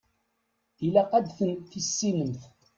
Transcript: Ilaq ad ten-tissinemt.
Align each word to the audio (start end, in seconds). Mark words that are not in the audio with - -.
Ilaq 0.85 1.11
ad 1.19 1.27
ten-tissinemt. 1.37 2.41